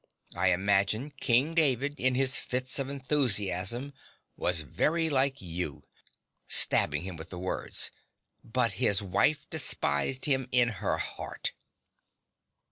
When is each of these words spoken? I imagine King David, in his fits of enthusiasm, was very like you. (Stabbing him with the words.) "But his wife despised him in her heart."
I 0.35 0.47
imagine 0.51 1.11
King 1.11 1.53
David, 1.53 1.99
in 1.99 2.15
his 2.15 2.39
fits 2.39 2.79
of 2.79 2.89
enthusiasm, 2.89 3.93
was 4.35 4.61
very 4.61 5.11
like 5.11 5.43
you. 5.43 5.83
(Stabbing 6.47 7.03
him 7.03 7.17
with 7.17 7.29
the 7.29 7.37
words.) 7.37 7.91
"But 8.43 8.71
his 8.81 9.03
wife 9.03 9.47
despised 9.51 10.25
him 10.25 10.47
in 10.51 10.69
her 10.81 10.97
heart." 10.97 11.51